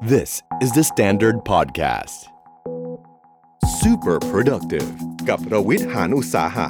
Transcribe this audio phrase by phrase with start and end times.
[0.00, 2.28] This is the Standard Podcast.
[3.80, 4.88] Super productive
[5.28, 6.68] กับรวิทหานอุตสาหะ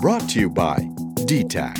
[0.00, 0.78] brought to you by
[1.28, 1.78] d t a c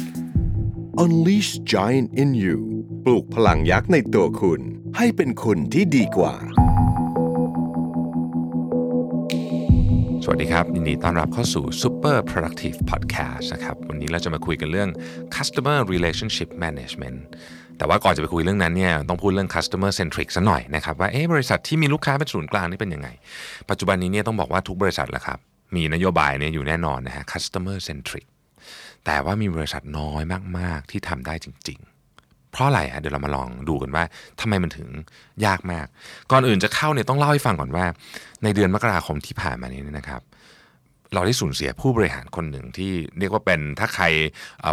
[1.03, 2.59] Unleash Giant in You
[3.05, 4.61] ปลูกพลังยักษ์ในตัวคุณ
[4.97, 6.35] ให้เป็นคุณที่ดีกว่า
[10.25, 14.91] สวัสดีครับยินดีต้อนรับเข้าสู่ Super Productive Podcast นะครับ วันนี้เราจะมาคุยกันเรื่อง
[15.37, 17.19] Customer Relationship Management
[17.79, 23.09] แต่ว่าก่อนจะไปคุยเรื่องนั้นเนี่ยต้องพูดเรื่อง Customer Centric ซะหน่อยนะครับว่าเอ๊ะบริษัทที่มีลูกค้าเป็นศูนย์กลางนี่เป็นยังไง
[23.71, 25.39] ปัจจุบันนี้เนี่ยต้องบอกว่าทุกบริษัทแหละครับ
[25.77, 28.27] มีนโยบายเนี่ยอยู่แน่นอนนะฮะ Customer Centric
[29.05, 30.23] แต่ว่ามีบริษัทน้อย
[30.59, 31.79] มาก ๆ ที่ทำได้จริง
[32.17, 34.05] ๆ เพราะอะไรฮะเดี๋ยวเรามาลองดูกันว่า
[34.41, 34.89] ทำไมมันถึง
[35.47, 35.87] ยากมาก
[36.33, 37.85] ก่อนอื่นจะเข้าเนี่ยต้องเล่าให้ฟังก่อนว่า
[38.43, 40.21] ในเดือนมกราคมที่ผ่านมานี้นะครับ
[41.15, 44.05] เราได้สูญเสียผู้บริหารคนหนึ่งที่เรียกว่าเป็นถ้าใคร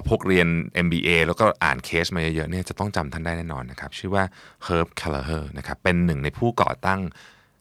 [0.10, 0.48] พกเรียน
[0.86, 4.24] MBA แล้วก็อ่านเคสมาเยอะๆเนี่ยจะต้องจำท่านได้แน่นอนนะครับ ชื่อว่า
[4.68, 7.02] Herb Kelleher นะครับเป็นหนึ่งในผู้ก่อตั้ง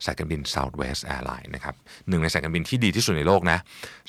[0.06, 1.74] สายการบิน Southwest Airlines นะครับ
[2.08, 3.58] หนึ่งในสายการบินที่ดีที่สุดในโลกนะ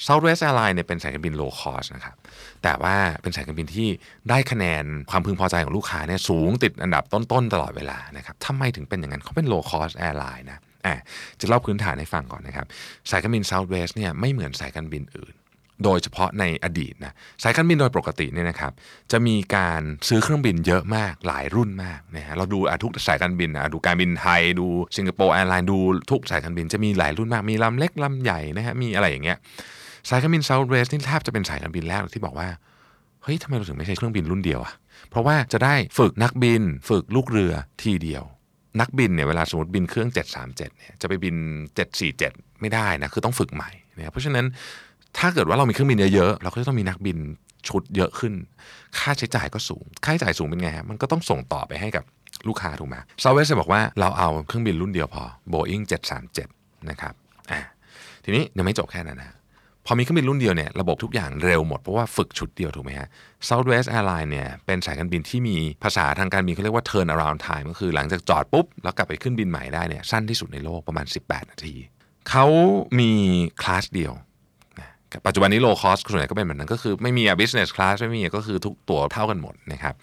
[0.06, 2.16] Southwest Airlines เนี่ยเป็นสายการบิน low cost นะครับ
[2.64, 3.88] แต่ว่าเป็นสายการบินที่
[4.30, 10.96] ได้คะแนนความพึงพอใจของลูกค้าเนี่ยสูงติดอันดับต้นๆตลอดเวลานะครับทำไมถึงเป็นอย่างนั้นเขาเป็น low cost airline นะ อะ
[11.40, 12.66] จะเล่าพื้นฐานให้ฟังก่อนนะครับ
[13.12, 15.36] สายการบิน Southwest เนี่ยไม่เหมือนสายการบินอื่น
[15.84, 18.72] โดยเฉพาะในอดีตนะสายการบินโดยปกติเนี่ยนะครับ
[19.12, 24.68] จะมีการซื้อเครื่องบินเยอะมากหลายรุ่นมากนะฮะเราดูทุกสายการบินนะดูการบินไทยดู
[24.98, 25.78] สิงคโปร์แอร์ไลน์ดู
[26.12, 29.38] ทุกสายการบินจะมีหลายรุ่นมากมีลำเล็กลำใหญ่นะฮะมีอะไรอย่างเงี้ย
[30.10, 32.50] สายการบิน Southwest นี่แทบจะเป็นสายการบินแรกที่บอกว่า
[33.24, 34.74] เฮ้ยทำไมเราถึงไม่ใช้เครื่องบินรุ่นเดียวอะ
[35.10, 38.24] เพราะว่าจะได้ฝึกนักบิน ฝึกลูกเรือทีเดียว
[38.80, 41.36] นักบินเนี่ยเวลาสมมติบินเครื่อง 737เนี่ยจะไปบิน
[42.00, 44.46] 747 ไม่ได้นะ คือต้องฝึกใหม่นะครับเพราะฉะนั้น
[45.18, 47.18] ถ้าเกิดว่าเรามีเครื่องบินเยอะๆเราก็จะต้องมีนักบิน
[47.68, 48.34] ชุดเยอะขึ้น
[49.00, 52.04] ค่าใช้จ่ายก็สูง ค่าใช้จ่ายสูงเป็นไงฮะมันก็ต้องส่งต่อไปให้กับ
[52.48, 55.84] ลูกค้าถูกไหมซาเวสบอกว่าเราเอาเครื่องบินรุ่นเดียวพอ Boeing
[56.36, 57.14] 737 นะครับ
[57.52, 57.60] อ่า
[58.24, 59.36] ทีนี้ยังไม่จบแค่นั้นนะ
[59.86, 63.08] พอมีเครื่องบินรุ่นเดียวเนี่ยระบบทุกอย่างเร็วหมด เพราะว่าฝึกชุดเดียวถูกไหมฮะ
[63.48, 71.76] Southwest Airlines เนี่ยเป็นสายการบินที่มีภาษาทางการบินเขาเรียกว่า turn around time ก็คือหลังจากจอดปุ๊บ แล้วกลับไปขึ้นบินใหม่ได้เนี่ยสั้นที่สุดในโลกประมาณ 18 นาที
[72.30, 72.46] เขา
[73.00, 73.12] มี
[73.62, 74.14] คลาสเดียว
[74.80, 74.90] นะ
[75.26, 79.96] ปัจจุบันนี้ low cost ส่วนใหญ่ก็เป็นแบบนั้นก็คือไม่มีอะ business class ไม่มีก็คือทุกตัวเท่ากันหมดนะครับ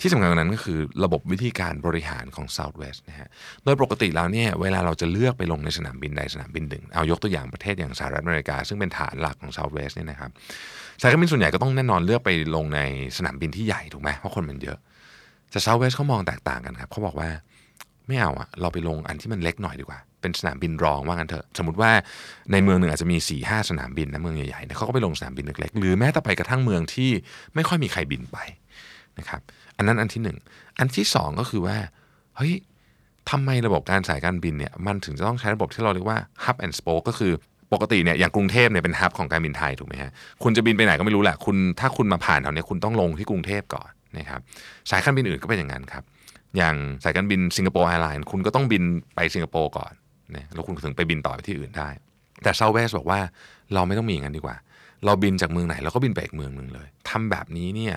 [0.00, 3.28] ที่สำคัญกว่านั้นก็คือระบบวิธีการบริหารของ Southwest นะฮะ
[3.64, 10.30] โดยปกติแล้วเนี่ยเวลาเราจะเลือกไปลงในสนามบินใดสนามบินหนึ่ง เอายกตัวอย่างประเทศอย่างสหรัฐอเมริกา ซึ่งเป็นฐานหลักของ Southwest เนี่ยนะครับ
[11.00, 12.80] สายการบินส่วนใหญ่ก็ต้องแน่นอนเลือกไปลงใน
[13.18, 14.78] สนามบินที่ใหญ่ถูกไหมเพราะคนมันเยอะ
[15.50, 17.30] แต่ Southwest เขามองแตกต่างกันครับเขาบอกว่า
[18.06, 21.90] ไม่เอาอะเราไปลงอันที่มันเล็กหน่อยดีกว่า เป็นสนามบินรองว่างั้นเถอะ สมมติว่า
[22.52, 27.10] ในเมืองหนึ่งอาจจะมี4ี่ห้าสนามบินนะเมืองใหญ่ๆเนี่ยเขาก็ไปลงสนามบินเล็กๆ หรือแม้แต่ไปกระทั่งเมืองที่
[27.54, 28.38] ไม่ค่อยมีใครบินไป
[29.18, 29.40] นะครับ
[29.76, 30.38] อันนั้นอันที่หนึ่ง
[30.78, 31.76] อันที่สองก็คือว่า
[32.36, 32.54] เฮ้ย
[33.30, 37.32] ทำไมระบบการสายการบินเนี่ยมันถึงจะต้องใช้ระบบที่เราเรียกว่า hub and spoke ก็คือ
[37.72, 40.10] ปกติเนี่ยอย่างกรุงเทพเนี่ยเป็นฮับของการบินไทยถูกไหมฮะ
[40.42, 44.40] คุณจะบินไปไหนก็ไม่รู้แหละคุณถ้าคุณมาผ่านแถวนี้คุณต้องลงที่กรุงเทพก่อนนะครับ
[44.90, 46.04] สายการบินอื่นก็เป็นอย่างนั้นครับ
[46.56, 48.82] อย่างสายการบินสิงคโปร์แอร์ไลน์คุณก็ต้องบิน
[49.14, 49.92] ไปสิงคโปร์ก่อน
[50.36, 51.88] นะแล้วคุณถึงไปบินต่อไปที่อื่นได้
[52.42, 53.20] แต่เซาเวสบอกว่า
[53.74, 54.56] เราไม่ต้องมีอย่างนั้นดีกว่า
[55.04, 57.94] เราบินจากเมืองไหนเราก็บินไปอีกเมืองหนึ่งเลยทำแบบนี้เนี่ย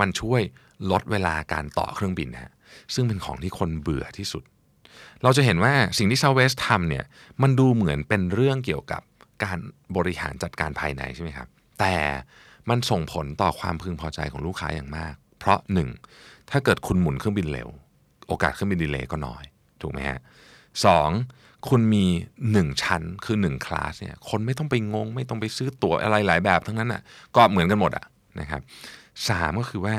[0.00, 0.42] มันช่วย
[0.90, 2.52] ลดเวลาการต่อเครื่องบินนะฮะ
[2.94, 4.42] ซึ่งเป็นของที่คนเบื่อที่สุด
[5.22, 7.04] เราจะเห็นว่าสิ่งที่ Southwest ทำเนี่ย
[7.42, 9.02] มันดูเหมือนเป็นเรื่องเกี่ยวกับ
[9.44, 9.58] การ
[9.96, 11.48] บริหารจัดการภายในใช่ไหมครับ
[11.80, 11.96] แต่
[12.68, 15.88] มันส่งผลต่อความพึงพอใจของลูกค้าอย่างมาก เพราะหนึ่ง
[16.50, 17.68] ถ้าเกิดคุณหมุนเครื่องบินเร็ว
[18.28, 19.44] โอกาสเครื่องบินดีเลย์ก็น้อย
[19.80, 20.18] ถูกไหมฮะ
[20.84, 21.10] สอง
[21.68, 22.04] คุณมี
[22.44, 27.02] 1 ชั้นคือ 1 คลาสเนี่ยคนไม่ต้องไปงง ไม่ต้องไปซื้อตั๋วอะไรหลายแบบทั้งนั้นอะ
[27.36, 28.04] ก็เหมือนกันหมดอะ
[28.40, 28.60] นะครับ
[29.28, 29.96] สามก็คือว่า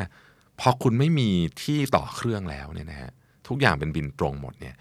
[0.60, 1.30] พอคุณไม่มี
[1.64, 3.12] ที่ต่อเครื่องแล้วเนี่ยนะฮะ
[3.48, 4.76] ทุกอย่างเป็นบินตรงหมดเนี่ย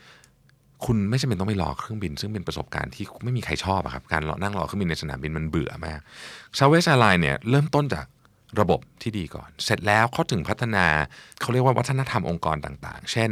[0.84, 6.00] คุณไม่จำเป็นต้องไปรอเครื่องบิน ซึ่งเป็นประสบการณ์ที่ไม่มีใครชอบอะครับการรอนั่งรอเครื่องบินในสนามบินมันเบื่อมาก
[6.58, 8.06] Southwest Airlines เนี่ยเริ่มต้นจาก
[8.60, 10.86] ระบบที่ดีก่อน เสร็จแล้วเขาถึงพัฒนา
[11.40, 13.30] เขาเรียกว่าวัฒนธรรมองค์กรต่างๆ เช่น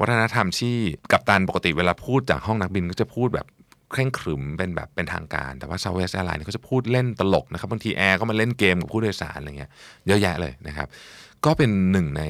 [0.00, 0.74] วัฒนธรรมที่
[1.12, 3.46] กัปตันปกติเวลาพูดจากห้องนักบินก็จะพูดแบบ
[3.90, 9.70] เคร่งขรึมเป็นแบบเป็นทางการ แต่ว่า Southwest Airlines เนี่ยเขาจะพูดเล่นตลกนะครับบางทีแอร์ก็มาเล่นเกมกับผู้โดยสารอะไรเงี้ย
[10.06, 10.88] เยอะแยะเลยนะครับ
[11.44, 12.22] ก็เป็นหนึ่งใน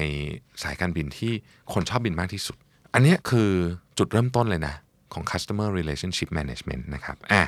[0.63, 1.31] สายการบินที่
[1.73, 2.57] คนชอบบินมากที่สุด
[2.93, 3.49] อันนี้คือ
[3.97, 4.75] จุดเริ่มต้นเลยนะ
[5.13, 7.43] ของ customer relationship management นะครับอะ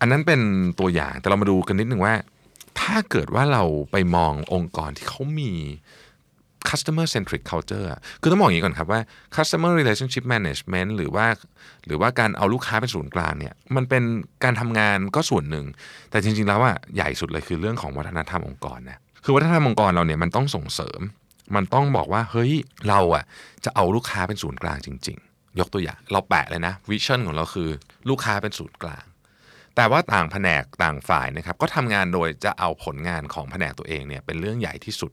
[0.00, 0.40] อันนั้นเป็น
[0.80, 2.14] ตัวอย่างแต่เรามาดูกันนิดหนึ่งว่า
[2.80, 5.52] ถ้าเกิดว่าเราไปมององค์กรที่เขามี
[6.68, 7.86] customer centric culture
[8.20, 9.00] คือต้องบอกอย่างนี้ก่อนครับว่า
[9.36, 11.26] customer relationship management หรือว่า
[11.86, 14.02] หรือว่าการเอาลูกค้าเป็นศูนย์กลางเนี่ย มันเป็น
[14.44, 15.66] การทำงานก็ส่วนหนึ่ง
[16.10, 21.00] แต่จริง ๆ แล้วอะใหญ่สุดเลยคือเรื่องของวัฒนธรรมองค์กรนะ คือวัฒนธรรมองค์กรเราเนี่ยมันต้องส่งเสริม
[21.56, 22.52] มันต้องบอกว่าเฮ้ย
[22.88, 23.24] เราอะ
[23.64, 27.68] จะเอาลูกค้าเป็นศูนย์กลางจริง ๆ ยกตัวอย่างเราแปะเลยนะวิชั่นของเราคือ
[28.08, 29.04] ลูกค้าเป็นศูนย์กลาง
[29.76, 35.12] แต่ว่าต่างแผนกต่างฝ่ายนะครับก็ทำงานโดยจะเอาผลงานของแผนกตัวเองเนี่ยเป็นเรื่องใหญ่ที่สุด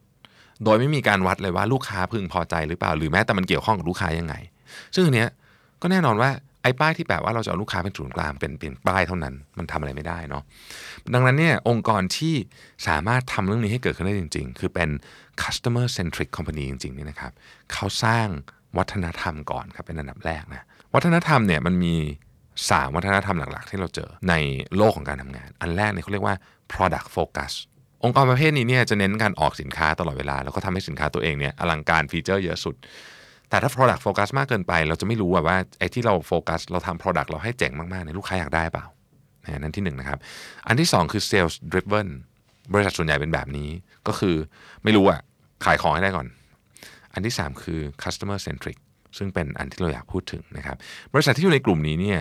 [0.64, 4.34] โดยไม่มีการวัดเลยว่าลูกค้าพึงพอใจหรือเปล่า หรือแม้แต่มันเกี่ยวข้องกับลูกค้ายังไง
[4.94, 5.28] ซึ่งอันเนี้ย
[5.82, 6.30] ก็แน่นอนว่า
[6.62, 10.42] ไอ้ป้ายที่แปะว่าเราจะเอาลูกค้าเป็นศูนย์กลางเป็นเป็นป้ายเท่านั้น มันทำอะไรไม่ได้เนาะ
[11.14, 12.34] ดังนั้นเนี่ยองค์กรที่
[12.88, 14.88] สามารถทำเรื่องนี้ให้เกิดขึ้นได้จริง ๆ คือเป็น
[15.42, 17.32] customer centric company จริงๆนี่นะครับ
[17.72, 18.26] เขาสร้าง
[18.78, 21.94] วัฒนธรรมก่อนครับเป็นอันดับแรกนะวัฒนธรรมเนี่ยมันมี
[22.44, 24.34] 3วัฒนธรรมหลักๆ ที่เราเจอใน
[24.76, 26.36] โลกของการทำงาน อันแรกเนี่ยเขาเรียกว่า
[26.72, 27.52] product focus
[28.04, 32.74] องค์กรประเภทนี้เนี่ยจะเน้นการออกสินค้าตลอดเวลา แล้วก็ทำให้สินค้าตัวเองเนี่ยอลังการฟีเจอร์เยอะสุด
[33.50, 38.84] แต่ถ้า product focus มากเกินไป เราจะไม่รู้ว่าไอ้ที่เราโฟกัสเราทำ product เราให้เจ๋งมากๆเนี่ยลูกค้าอยากได้เปล่า
[39.58, 40.18] นั่นที่หนึ่งนะครับ
[40.66, 42.08] อันที่สองคือ sales driven
[42.72, 43.68] บริษัทส่วนใหญ่เป็นแบบนี้
[44.08, 44.36] ก็คือ
[44.84, 45.20] ไม่รู้อะ
[45.64, 46.26] ขายของให้ได้ก่อน
[47.14, 48.78] อันที่ 3 คือ customer centric
[49.18, 50.76] ซึ่งเป็นอันที่เราอยากพูดถึงนะครับ
[51.14, 52.20] บริษัทที่อยู่ในกลุ่มนี้เนี่ย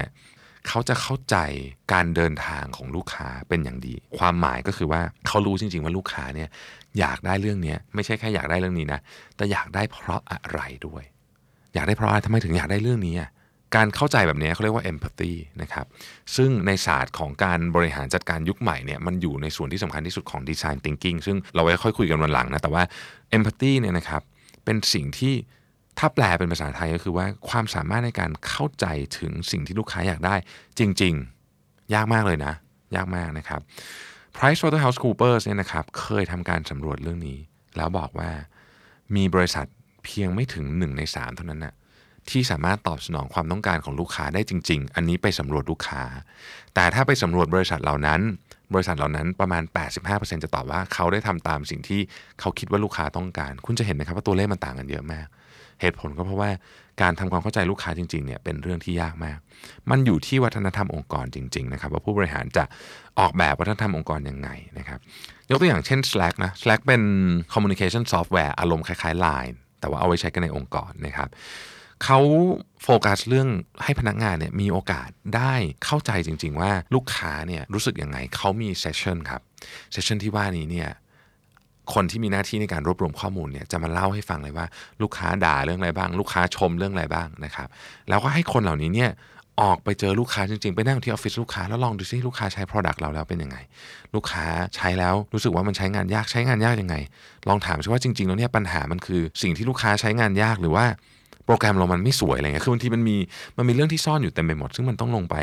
[0.68, 1.38] เขาจะเข้าใจ
[1.94, 6.50] การเดินทางของลูกค้าเป็นอย่างดี ความหมายก็คือว่าเขารู้จริง ๆ ว่าลูกค้าเนี่ย
[7.00, 9.00] อยากได้เรื่องนี้ไม่ใช่แค่อยากได้เรื่องนี้นะ
[9.36, 11.04] แต่อยากได้เพราะอะไรด้วย
[11.74, 13.16] อยากได้เพราะอะไรทำไมถึงอยากได้เรื่องนี้
[13.75, 15.86] การเข้าใจแบบนี้เขาเรียกว่า empathy นะครับ
[16.36, 22.84] ซึ่งในศาสตร์ของการบริหารจัดการยุคใหม่เนี่ยมันอยู่ในส่วนที่สำคัญที่สุดของ design thinking ซึ่งเราไว้ค่อยคุยกันวันหลังนะ แต่ว่า
[23.38, 24.22] empathy เนี่ยนะครับ
[24.66, 25.34] เป็นสิ่งที่
[25.98, 28.86] ถ้าแปลเป็นภาษาไทยก็คือว่าความสามารถในการเข้าใจ
[29.20, 30.36] ถึงสิ่งที่ลูกค้าอยากได้
[30.80, 31.14] จริง
[31.54, 32.54] ๆ ยากมากเลยนะ
[32.96, 33.62] ยากมากนะครับ
[34.36, 37.38] Price Waterhouse Coopers เนี่ยนะครับเคยทำการสำรวจเรื่องนี้
[37.78, 38.30] แล้วบอกว่า
[39.16, 39.66] มีบริษัท
[40.04, 41.74] เพียงไม่ถึง 1 ใน 3 เท่านั้นนะ
[42.30, 46.04] ที่สามารถตอบสนองความต้องการของลูกค้าได้จริง ๆ อันนี้ไปสำรวจลูกค้า
[46.76, 48.22] แต่ถ้าไปสำรวจบริษัทเหล่านั้น
[48.74, 49.64] บริษัทเหล่านั้นประมาณ
[50.04, 52.02] 85%จะตอบว่าเขาได้ทำตามสิ่งที่
[52.40, 55.28] เขาคิดว่าลูกค้าต้องการ คุณจะเห็นไหมครับว่าตัวเลขมันต่างกันเยอะมาก
[55.82, 56.50] เหตุผลก็เพราะว่า
[57.02, 59.38] การทำความเข้าใจลูกค้าจริงๆเนี่ยเป็นเรื่องที่ยากมาก
[59.90, 62.64] มันอยู่ที่วัฒนธรรมองค์กรจริงๆนะครับว่าผู้บริหารจะ
[63.20, 65.00] ออกแบบวัฒนธรรมองค์กรยังไงนะครับ
[65.50, 67.02] ยกตัวอย่างเช่น Slack นะ Slack เป็น
[67.54, 71.30] communication software อารมณ์คล้ายๆ Line แต่ว่าเอาไว้ใช้กันในองค์กรนะครับ
[72.04, 72.20] เขา
[72.84, 73.48] โฟกัสเรื่อง
[73.84, 75.54] ให้พนักงานเนี่ยมีโอกาสได้
[75.86, 79.42] เข้าใจจริง ๆ ว่าลูกค้าเนี่ยรู้สึกยังไงเขามีเซสชันครับ
[79.92, 80.90] เซสชันที่ว่านี้เนี่ย
[81.94, 84.66] คนที่มีหน้าที่ในการรวบรวมข้อมูลเนี่ยจะมาเล่าให้ฟังเลยว่า
[85.01, 87.68] ลูกค้าด่าเรื่องอะไรบ้าง ลูกค้าชมเรื่องอะไรบ้างนะครับ
[88.10, 89.12] แล้วก็ให้คนเหล่านี้เนี่ย
[89.62, 93.57] ออกไปเจอลูกค้าจริงๆ ไปนั่งที่ออฟฟิศลูกค้าแล้วลองดูซิลูกค้าใช้ Product เราแล้วเป็นยังไง
[94.16, 94.45] ลูกค้า
[94.75, 96.95] ใช้แล้วรู้สึกว่ามันใช้งานยากใช้งานยากยังไง
[97.50, 100.86] ลองถามซิว่าจริงๆแล้วเนี่ยปัญหามันคือสิ่งที่ลูกค้าใช้งานยากหรือว่า
[101.45, 103.18] โปรแกรมเรามันไม่สวยอะไรเงี้ยคือบางทีมันมี
[103.57, 105.36] มันมีเรื่องที่ซ่อนอยู่เต็มไปหมด ซึ่งมันต้องลงไป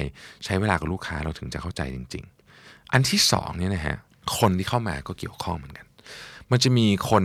[0.45, 2.25] ใช้เวลากับลูกค้าเราถึงจะเข้าใจจริง
[2.59, 3.97] ๆ อันที่สองเนี่ยนะฮะ
[4.39, 5.84] คนที่เข้ามาก็เกี่ยวข้องเหมือนกัน
[6.57, 7.25] มันจะมีคน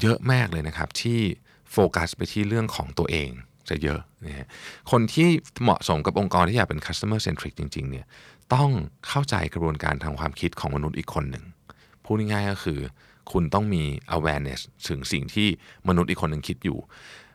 [0.00, 1.18] เยอะมากเลยนะครับ ที่
[1.72, 3.30] โฟกัสไปที่เรื่องของตัวเอง
[3.68, 4.46] จะเยอะนะฮะ
[4.90, 5.28] คนที่
[5.62, 8.06] เหมาะสมกับองค์กรที่อยากเป็น customer centric จริงๆเนี่ย
[8.54, 8.70] ต้อง
[9.08, 11.44] เข้าใจกระบวนการทางความคิดของมนุษย์อีกคนหนึ่ง
[12.04, 12.80] พูดง่ายๆก็คือ
[13.32, 13.82] คุณต้องมี
[14.16, 15.48] awareness ถึงสิ่งที่
[15.88, 16.78] มนุษย์อีกคนหนึ่งคิดอยู่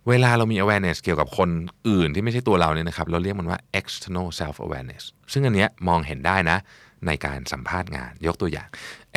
[0.09, 1.49] เวลาเรามี awareness เกี่ยวกับคน
[1.89, 6.57] อื่นที่ไม่ใช่ตัวเราเนี่ยนะครับ เราเรียกมันว่า external self awareness ซึ่งอันเนี้ยมองเห็นได้นะ
[7.07, 8.67] ในการสัมภาษณ์งาน ยกตัวอย่าง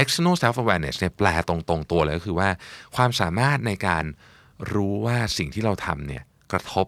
[0.03, 2.49] external self awareness เนี่ยแปลตรงๆตัวเลยก็คือว่า
[2.97, 4.05] ความสามารถในการ
[4.73, 6.87] รู้ว่าสิ่งที่เราทำเนี่ยกระทบ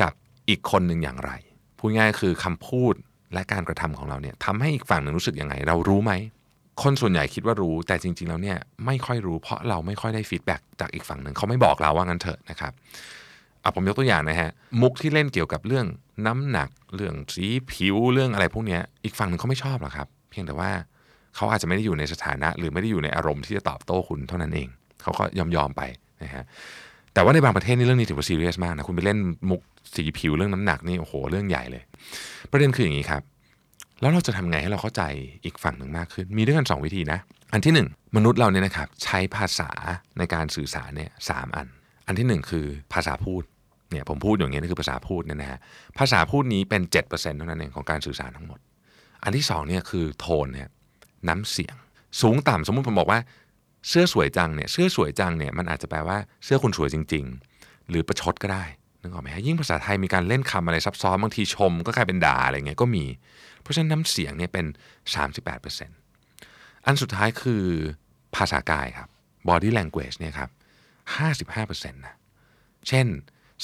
[0.00, 0.12] กับ
[0.48, 1.32] อีกคนหนึ่งอย่างไร
[1.78, 2.94] พูดง่ายคือคำพูด
[3.34, 6.12] และการกระทำของเราเนี่ยทำให้อีกฝั่งหนึ่งรู้สึกยังไง เรารู้ไหม
[6.82, 12.72] คนส่วนใหญ่คิดว่ารู้แต่จริง ๆ แล้วเนี่ยไม่ค่อยรู้เพราะเราไม่ค่อยได้ฟีดแบ็กจากอีกฝั่งหนึ่งเขาไม่บอกเราว่างั้นเถอะนะครับ
[13.60, 14.50] เอาผมยกตัวอย่างนะฮะ
[14.82, 15.86] มุกที่เล่นเกี่ยวกับเรื่อง
[16.26, 20.70] น้ำหนัก เรื่องสีผิวเรื่องอะไรพวกนี้อีกฝั่งหนึ่งเขาไม่ชอบหรอกครับ เพียงแต่ว่า
[21.36, 24.68] เขาอาจจะไม่ได้อยู่ในสถานะ หรือไม่ได้อยู่ในอารมณ์ที่จะตอบโต้คุณเท่านั้นเอง
[25.02, 25.82] เขาก็ยอมยอมไป
[26.22, 26.44] นะฮะ
[27.14, 29.18] แต่ว่าในบางประเทศนี่เรื่องนี้ถือว่าซีเรียสมากนะคุณไปเล่น
[29.50, 29.60] มุก
[29.94, 31.82] สีผิวเรื่องน้ำหนักนี่โอ้โหเรื่องใหญ่เลย
[32.50, 33.22] ประเด็นคืออย่างนี้ครับ
[34.00, 35.02] แล้วเราจะทำไงให้เราเข้าใจ
[35.44, 37.18] อีกฝั่งหนึ่งมากขึ้น มีด้วยกัน 2 วิธีนะ
[37.52, 39.70] อันที่ 1 มนุษย์เราเนี่ยนะครับใช้ภาษา
[40.18, 41.68] ในการสื่อสารเนี่ยสามอัน
[42.06, 43.42] อันที่ 1 คือภาษาพูด
[43.90, 45.58] เนี่ยผมพูดอย่างนี้นี่คือภาษาพูดเนี่ยนะฮะ
[45.98, 48.58] ภาษาพูดนี้เป็น 7%เท่านั้นเองของการสื่อสารทั้งหมด
[49.24, 50.68] อันที่2เนี่ยคือโทนเนี่ย
[51.28, 51.74] น้ำเสียง
[52.20, 53.20] สูงต่ำสมมุติผมบอกว่า
[53.88, 57.24] เสื้อสวยจังเนี่ยเสื้อสวยจังเนี่ยมันอาจจะแปลว่าเสื้อคุณสวยจริง
[57.56, 58.64] ๆ หรือประชดก็ได้
[59.00, 63.04] นึกออกไหมฮะยิ่งภาษาไทยมีการเล่นคำอะไรซับซ้อนบางทีชม ก็กลายเป็นด่าอะไรเงี้ยก็มี
[63.62, 64.66] เพราะฉะนั้นน้ำเสียงเนี่ยเป็น
[65.56, 67.64] 38%อันสุดท้ายคือ
[68.36, 69.08] ภาษากายครับ
[69.48, 70.50] body language เนี่ยครับ
[71.18, 72.14] 55%นะ
[72.88, 73.06] เช่น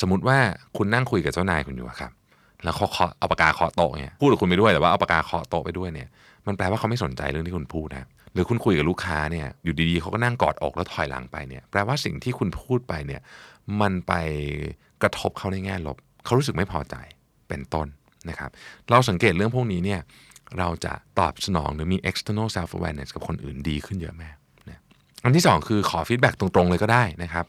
[0.01, 0.39] สมมติว่า
[0.77, 2.13] คุณนั่งคุยกับเจ้านายคุณอยู่ครับ
[2.65, 6.09] แล้วเขาเคาะเอาปากกาเคาะโต๊ะเนี่ยพูดกับคุณไปด้วยแต่ว่าเอาปากกาเคาะโต๊ะไปด้วยเนี่ย
[6.47, 13.21] มันแปลว่าเขาไม่สนใจเรื่องที่คุณพูดนะหรือคุณคุยกับลูกค้าเนี่ยอยู่ดีๆเขาก็นั่งกอดอกแล้วถอยหลังไปเนี่ยแปลว่าสิ่งที่คุณพูดไปเนี่ย
[13.81, 14.13] มันไป
[15.03, 16.95] กระทบเขาในแง่ลบเขารู้สึกไม่พอใจ
[17.49, 17.87] เป็นต้น
[18.29, 18.51] นะครับ
[18.91, 20.01] เราสังเกตเรื่องพวกนี้เนี่ย
[20.59, 24.37] เราจะตอบสนองหรือมี external self awareness กับคนอื่นดีขึ้นเยอะมาก
[24.69, 24.81] นะ
[25.25, 27.45] อันที่สองคือขอฟีดแบ็กตรงๆเลยก็ได้นะครับ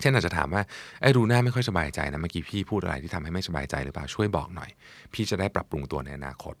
[0.00, 0.62] เช่นอาจจะถามว่า
[1.02, 4.70] ไอ้รูน่าไม่ค่อยสบายใจนะเมื่อกี้พี่พูดอะไรที่ทำให้ไม่สบายใจหรือเปล่าช่วยบอกหน่อย
[5.12, 6.54] พี่จะได้ปรับปรุงตัวในอนาคต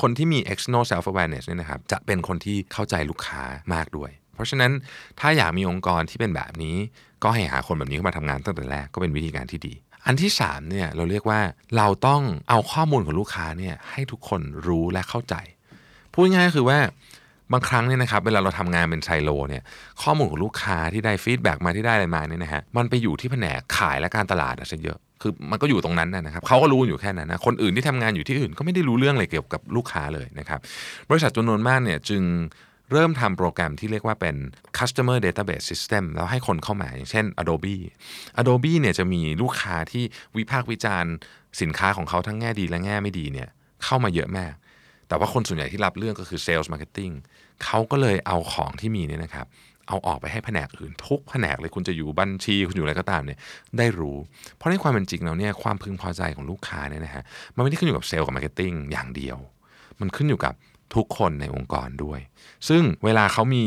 [0.00, 3.42] คนที่มี external self awareness เนี่ยนะครับจะเป็นคนที่เข้าใจลูกค้า
[3.74, 4.72] มากด้วย เพราะฉะนั้น
[5.20, 6.76] ถ้าอยากมีองค์กรที่เป็นแบบนี้
[7.22, 9.74] ก็ให้หาคนแบบนี้เข้ามาทำงานตั้งแต่แรกก็เป็นวิธีการที่ดี
[10.06, 11.40] อันที่3เนี่ยเราเรียกว่า
[11.76, 15.34] เราต้องเอาข้อมูลของลูกค้าเนี่ยให้ทุกคนรู้และเข้าใจ
[16.12, 16.78] พูดง่ายๆคือว่า
[17.52, 19.62] บางครั้งเนี่ยนะครับเวลาเราทำงานเป็นไซโลเนี่ย
[20.02, 30.60] ข้อมูลของลูกค้าที่ได้ feedback มาที่ได้อะไรมาเนี่ยนะฮะมันไปอยู่ที่แผนกขายและการตลาดอะซะเยอะคือมันก็อยู่ตรงนั้นนะครับเขาก็รู้อยู่แค่นั้นนะคนอื่นที่ทำงานอยู่ที่อื่นก็ไม่ได้รู้เรื่องอะไรเกี่ยวกับลูกค้าเลยนะครับ
[31.10, 32.22] บริษัทจำนวนมากเนี่ยจึง
[32.92, 34.36] เริ่มทำโปรแกรมที่เรียกว่าเป็น
[34.78, 37.76] customer database system แล้วให้คนเข้ามาอย่างเช่น Adobe
[38.40, 40.04] Adobe เนี่ยจะมีลูกค้าที่
[40.36, 41.14] วิพากษ์วิจารณ์
[41.60, 43.48] สินค้าของเขาทั้งแง่ดีและแง่ไม่ดีเนี่ย
[43.84, 44.52] เข้ามาเยอะมาก
[45.08, 47.14] แต่ว่าคนส่วนใหญ่ที่รับเรื่องก็คือ sales marketing
[47.64, 49.46] เขาก็เลยเอาของที่มีเนี่ยนะครับ
[49.88, 53.38] เอาออกไปให้แผนกอื่นทุกแผนกเลยคุณจะอยู่บัญชีคุณอยู่อะไรก็ตามเนี่ย
[53.78, 54.16] ได้รู้
[54.56, 57.22] เพราะในความเป็นจริงแล้วเนี่ยความพึงพอใจของลูกค้าเนี่ยนะฮะ
[57.54, 59.38] มันไม่ได้ขึ้นอยู่กับเซลล์กับ marketing อย่างเดียว
[60.00, 60.54] มันขึ้นอยู่กับ
[60.94, 62.20] ทุกคนในองค์กรด้วย
[62.68, 63.64] ซึ่งเวลาเขามี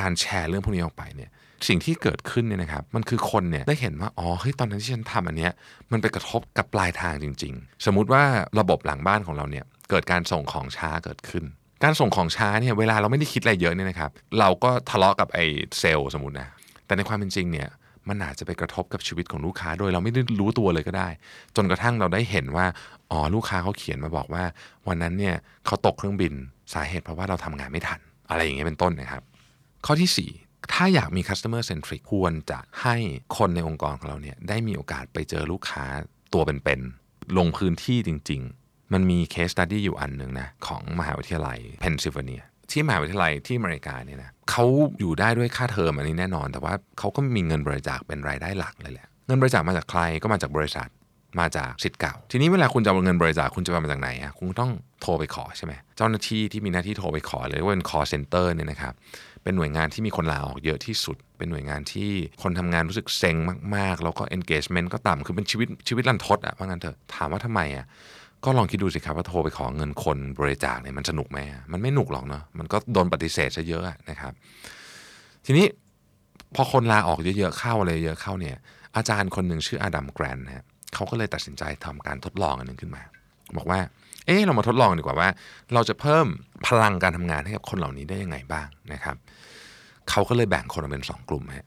[0.00, 1.30] การแชร์เรื่องพวกนี้ออกไปเนี่ย
[1.68, 5.52] สิ่งที่เกิดขึ้นเนี่ยนะครับมันคือคนเนี่ยได้เห็นว่าอ๋อเฮ้ยตอนนั้นที่ฉันทำอันเนี้ย
[5.92, 8.22] มันไปกระทบกับปลายทางจริง ๆ สมมุติว่า
[8.60, 11.44] ระบบหลังบ้านของเราเนี่ยเกิดการส่งของช้าเกิดขึ้น
[11.84, 15.44] การส่งของช้าเนี่ยเวลาเราไม่ได้คิดอะไรเยอะเนี่ยนะครับเราก็ทะเลาะกับไอ้
[15.78, 16.48] เซลล์สมมตินะ
[16.86, 17.68] แต่ในความเป็นจริงเนี่ย
[18.08, 21.08] มันอาจจะไปกระทบกับชีวิตของลูกค้า โดยเราไม่ได้รู้ตัวเลยก็ได้
[21.56, 22.66] จนกระทั่งเราได้เห็นว่า
[23.10, 24.44] อ๋อลูกค้าเขาเขียนมาบอกว่า
[24.88, 25.36] วันนั้นเนี่ย
[25.66, 26.32] เขาตกเครื่องบิน
[26.72, 28.00] สาเหตุเพราะว่าเราทำงานไม่ทัน
[28.30, 29.22] อะไรอย่างเงี้ยเป็นต้นนะครับ
[29.86, 32.96] ข้อที่ 4 ถ้าอยากมี customer centric ควรจะให้
[33.36, 35.84] คนในองค์กรของเราเนี่ยได้มีโอกาสไปเจอลูกค้า
[36.34, 44.64] ตัวเป็นๆ ลงพื้นที่จริง ๆ มันมี case study อยู่อันหนึ่งนะของมหาวิทยาลัยเพนซิลเวเนียที่มหาวิทยาลัยที่อเมริกาเนี่ยนะเขา
[44.98, 50.88] อยู่ได้ด้วยค่าเทอมอันนี้แน่นอน แต่ว่าเขาก็มีเงินบริจาคเป็นรายได้หลักเลยแหละ เงินบริจาคมาจากใครก็มาจากบริษัท
[51.40, 54.70] มาจากสิทธิ์เก่า ทีนี้เวลาคุณจะเอาเงินบริจาคคุณจะเอามาจากไหนอะคุณต้อง
[55.02, 58.94] โทรไปขอใช่ไหมเจ้าหน้าที่ที่มีหน้าที่โทรไปขอเลยว่าเป็น call center เนี่ยนะครับ
[59.44, 62.10] เป็นหน่วยงานที่มีคนลาออกเยอะที่สุด เป็นหน่วยงานที่
[62.42, 63.36] คนทำงานรู้สึกเซ็ง
[63.76, 67.86] มากๆ แล้วก็ engagement ก็ต่ำคือเป็นชีวิตชีวิตรันทดอะว่างั้นเถอะถามว่าทำไมอะ
[68.44, 71.38] ก็ลองคิดดูสิครับว่าโทรไปขอเงินคนบริจาคเนี่ยมันสนุกไหม
[71.72, 74.32] มันไม่หนุกหรอกเนาะมันก็โดนปฏิเสธซะเยอะนะครับ
[75.46, 75.66] ทีนี้
[76.54, 78.56] พอคนลาออกเยอะๆเข้าอะไรเยอะเข้าเนี่ย
[78.96, 83.02] อาจารย์คนหนึ่งชื่ออดัมแกรนนะเขาก็เลยตัดสินใจทำการทดลองอันหนึ่งขึ้นมา
[83.56, 83.80] บอกว่า
[84.26, 85.28] เออเรามาทดลองดีกว่าว่า
[85.74, 86.26] เราจะเพิ่ม
[86.66, 89.16] พลังการทำงานให้กับคนเหล่านี้ได้ยังไงบ้างนะครับ
[90.10, 91.66] เขาก็เลยแบ่งคนออกเป็นสองกลุ่มฮะ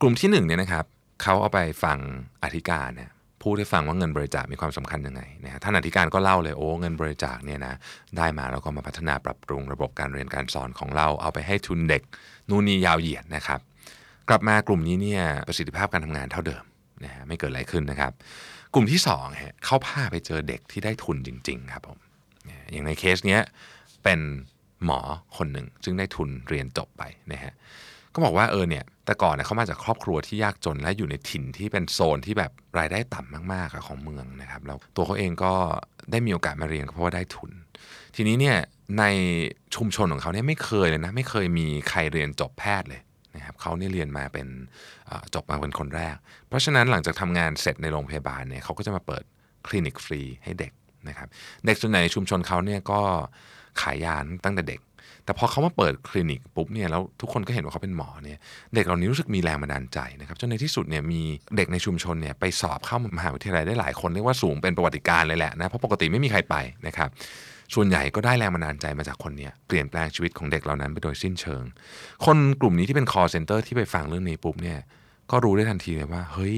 [0.00, 0.84] กลุ่มที่หนึ่งเนี่ยนะครับ
[1.22, 1.98] เขาเอาไปฟัง
[2.44, 3.10] อธิการเนี่ย
[3.42, 7.74] พูดให้ฟังว่าเงินบริจาคมีความสำคัญยังไงนะฮะท่านอธิการก็เล่าเลยโอ้เงินบริจาคเนี่ยนะ
[8.16, 12.02] ได้มาแล้วก็มาพัฒนาปรับปรุงระบบการเรียนการสอนของเราเอาไปให้ทุนเด็ก
[12.48, 13.60] นู่นนี่ยาวเหยียดนะครับ
[14.28, 16.64] กลับมากลุ่มนี้เนี่ยประสิทธิภาพการทำงานเท่าเดิม
[17.04, 18.12] นะฮะไม่เกิดอะไรขึ้นนะครับ
[18.74, 21.98] กลุ่มที่2ฮะเขาพาไปเจอเด็กที่ได้ทุนจริง ๆ ครับผม
[22.72, 23.42] อย่างในเคสเนี้ย
[24.04, 24.20] เป็น
[24.84, 25.00] หมอ
[25.36, 27.02] คนหนึ่งซึ่งได้ทุนเรียนจบไป
[27.32, 27.52] นะฮะ
[28.14, 35.52] ก็บอกว่าเออเนี่ยแต่ก่อนเนี่ยเขามาจากครอบครัวที่ยากจนและอยู่ในถิ่นที่เป็นโซนที่แบบรายได้ต่ำมากๆของเมืองนะครับแล้วตัวเขาเองก็
[36.10, 37.50] ได้มีโอกาสมาเรียนเพราะว่าได้ทุน
[38.16, 38.56] ทีนี้เนี่ย
[38.98, 39.04] ใน
[39.74, 43.00] ชุมชนของเขาเนี่ยไม่เคยเลยนะไม่เคยมีใครเรียนจบแพทย์เลย
[43.54, 44.46] นะครับเขาเนี่ยเรียนมาเป็น
[45.34, 46.16] จบมาเป็นคนแรก
[46.48, 49.24] เพราะฉะนั้นหลังจากทำงานเสร็จในโรงพยาบาลเนี่ยเขาก็จะมาเปิด
[49.66, 50.72] คลินิกฟรีให้เด็ก
[51.08, 51.28] นะครับ
[51.66, 53.00] เด็กส่วนใหญ่ในชุมชนเขาเนี่ยก็
[53.80, 54.80] ขายยาตั้งแต่เด็ก
[55.24, 58.38] แต่พอเขามาเปิดคลินิกปุ๊บเนี่ยแล้วทุกคนก็เห็นว่าเขาเป็นหมอเนี่ย
[58.74, 61.20] เด็กเหล่านี้รู้สึกมีแรงบันดาลใจนะครับจนในที่สุดเนี่ยมี
[61.56, 66.56] เด็กในชุมชนเนี่ยไปสอบเข้ามหาวิทยาลัยได้หลายคนเรียกว่าสูงเป็นประวัติการเลยแหละนะเพราะปกติไม่มีใครไป
[66.86, 67.08] นะครับ
[67.74, 71.62] ส่วนใหญ่ก็ได้แรงบันดาลใจมาจากคนเนี้ยเปลี่ยนแปลงชีวิตของเด็กเหล่านั้นไปโดยสิ้นเชิง
[72.24, 74.78] คนกลุ่มนี้ที่เป็น call center ที่ไปฟังเรื่องนี้ปุ๊บเนี่ย
[75.30, 76.56] ก็รู้ได้ทันทีเลยว่า เฮ้ย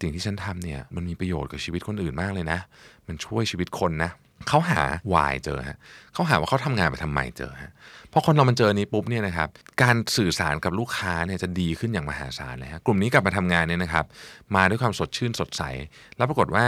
[0.00, 2.58] สิ่งที่ฉันทำเนี่ยมันมีประโยชน์กับชีวิตคนอื่นมากเลยนะ
[3.06, 4.10] มันช่วยชีวิตคนนะ
[4.48, 4.82] เขาหา
[5.14, 5.78] วายเจอฮะ
[6.14, 7.72] เขาหาว่าเขาทำงานไปทำไมเจอฮะ
[8.12, 9.48] พอคนเรามันเจอนี้ปุ๊บเนี่ยนะครับ
[9.82, 14.04] การสื่อสารกับลูกค้าเนี่ยจะดีขึ้นอย่างมหาศาลเลยฮะกลุ่มนี้กลับมาทำงานเนี่ยนะครับ
[14.56, 15.62] มาด้วยความสดชื่นสดใส
[16.16, 16.64] แล้วปรากฏว่า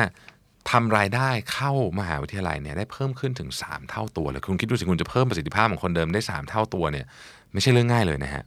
[0.71, 7.07] ทำรายได้เข้ามหาวิทยาลัยเนี่ยได้เพิ่มขึ้นถึง 3 เท่าตัวเลยคุณคิดดูสิคุณจะเพิ่มประสิทธิภาพของคนเดิมได้ 3 เท่าตัวเนี่ย
[7.53, 8.45] ไม่ใช่เรื่องง่ายเลยนะฮะ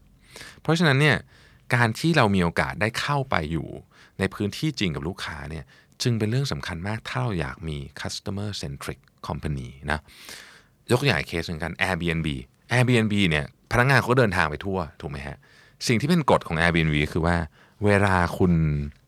[0.61, 1.17] เพราะฉะนั้นเนี่ย
[1.75, 3.67] การที่เรามีโอกาสได้เข้าไปอยู่
[4.19, 5.63] ในพื้นที่จริงกับลูกค้าเนี่ย
[6.01, 9.99] จึงเป็นเรื่องสำคัญมากถ้าเราอยากมี customer centric company นะ
[10.91, 12.27] ยกตัวอย่างเคสหนึ่งกัน Airbnb
[12.73, 15.37] Airbnb เนี่ยพนักงานเขาเดินทางไปทั่วถูกไหมฮะ
[15.87, 17.35] สิ่งที่เป็นกฎของ Airbnb คือว่า
[17.85, 18.53] เวลาคุณ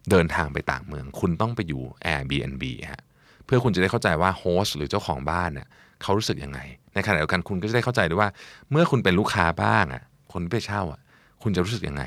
[0.10, 3.04] เดินทางไปต่างเมือง คุณต้องไปอยู่ Airbnb ฮะ
[3.46, 5.68] เพื่อคุณจะได้เข้าใจว่าโฮสต์หรือเจ้าของบ้านเน่ย
[6.02, 6.60] เขารู้สึกยังไง
[6.94, 8.30] ในขณะเดียวกันคุณก็จะได้เข้าใจด้วยว่า
[8.72, 11.00] เมื่อคุณเป็นลูกค้าบ้างอะคนที่ไปเช่าอะ
[11.44, 12.04] คุณจะรู้สึกยังไง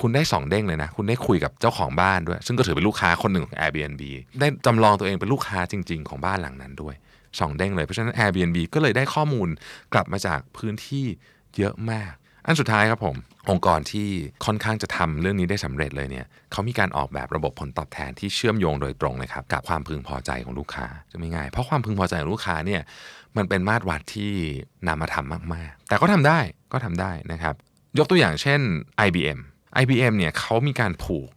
[0.00, 4.02] คุณได้สองเด้งเลยนะ คุณได้คุยกับเจ้าของบ้านด้วย ซึ่งก็ถือเป็นลูกค้าคนหนึ่งของ Airbnb
[4.40, 6.94] ได้จำลองตัวเองเป็นลูกค้าจริง ๆ ของบ้านหลังนั้นด้วย
[7.40, 9.48] สองเด้งเลย เพราะฉะนั้น Airbnb ก็เลยได้ข้อมูล
[9.92, 11.06] กลับมาจากพื้นที่
[11.56, 12.14] เยอะมาก
[12.46, 13.16] อันสุดท้ายครับผม
[13.50, 14.08] องค์กรที่
[14.44, 22.82] ค่อนข้างจะทำเรื่องนี้ได้สำเร็จเลยเนี่ยเขามีการออกแบบระบบผลตอบแทนที่เชื่อมโยงโดยตรงเลยครับกับความพึงพอใจของลูกค้าจะไม่ง่ายเพราะความพึงพอใจของลูกค้าเนี่ย
[23.36, 24.32] มันเป็นมาตรวัดที่
[24.88, 26.38] นำมาทำมาก ๆ แต่ก็ทำได้
[26.72, 27.54] ก็ทำได้นะครับ
[27.98, 28.60] ยกตัวอย่างเช่น
[29.06, 29.38] IBM
[29.82, 31.30] IBM เนี่ยเขามีการผูก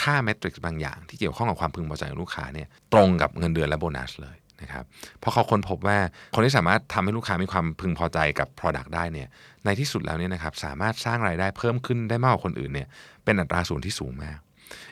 [0.00, 4.84] ค่าเมทริกซ์บางอย่าง ที่เกี่ยวข้องกับความพึงพอใจของลูกค้าเนี่ยตรงกับเงินเดือนและโบนัสเลยนะครับ
[5.20, 5.98] เพราะเขาค้นพบว่า
[6.34, 9.28] คนที่สามารถทำให้ลูกค้ามีความพึงพอใจกับ Product ได้เนี่ย
[9.66, 12.88] ในที่สุดแล้วเนี่ยนะครับสามารถสร้างรายได้เพิ่มขึ้นได้มากกว่าคนอื่นเนี่ย
[13.24, 14.38] เป็นอัตราส่วนที่สูงมาก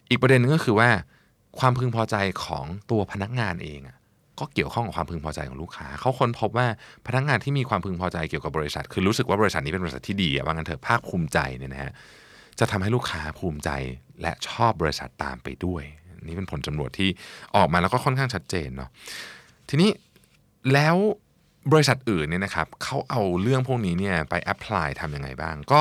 [0.09, 0.89] อีกประเด็นนึงก็คือว่า
[1.59, 3.81] ความพึงพอใจของตัวพนักงานเอง
[4.39, 6.67] ก็เกี่ยวข้องกับความพึงพอใจของลูกค้า เขาค้นพบว่า
[7.07, 11.93] พนักงานที่มีความพึงพอใจเกี่ยวกับบริษัท คือรู้สึกว่าบริษัทนี้เป็นบริษัทที่ดีว่างั้นเถอะภาคภูมิใจเนี่ยนะฮะ
[12.59, 13.71] จะทำให้ลูกค้าภูมิใจ
[14.23, 15.83] และชอบบริษัทตามไปด้วย
[16.27, 17.11] นี่เป็นผลสำรวจที่
[17.57, 18.91] ออกมาแล้วก็ค่อนข้างชัดเจนเนาะ
[19.69, 19.91] ทีนี้
[20.73, 20.97] แล้ว
[21.73, 25.81] บริษัทอื่นเนี่ยนะครับเขาเอาเรื่องพวกนี้เนี่ยไป apply ทำยังไงบ้าง ก็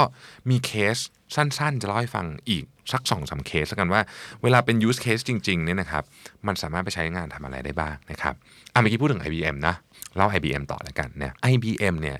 [0.49, 0.97] มีเคส
[1.35, 4.01] สั้นๆ จะเล่าให้ฟังอีกสักสองสาเคสกันว่า
[4.43, 6.03] เวลาเป็น use case จริงๆเนี่ยนะครับ
[6.47, 8.33] มันสามารถไปใช้งานทำอะไรได้บ้างนะครับ
[8.73, 9.75] อะเมื่อกี้พูดถึง IBM นะ
[10.15, 12.17] เล่า IBM ต่อแล้วกันเนี่ย IBM เนี่ย